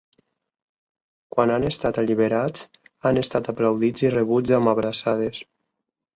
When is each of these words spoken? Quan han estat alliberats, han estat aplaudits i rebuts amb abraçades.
Quan 1.35 1.53
han 1.55 1.65
estat 1.67 1.99
alliberats, 2.03 2.65
han 3.09 3.21
estat 3.25 3.51
aplaudits 3.55 4.07
i 4.09 4.13
rebuts 4.19 4.57
amb 4.61 4.75
abraçades. 4.75 5.45